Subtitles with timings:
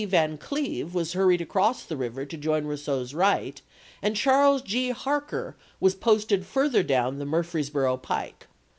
[0.07, 3.61] Van Cleve was hurried across the river to join Rousseau's right,
[4.01, 4.89] and Charles G.
[4.89, 8.47] Harker was posted further down the Murfreesboro pike.